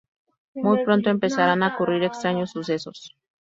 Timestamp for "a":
1.61-1.75